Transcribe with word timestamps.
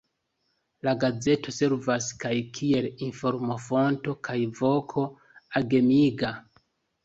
La 0.87 0.93
gazeto 1.03 1.53
servas 1.57 2.07
kaj 2.23 2.33
kiel 2.57 2.89
informofonto 3.09 4.19
kaj 4.31 4.41
voko 4.65 5.07
agemiga. 5.65 6.37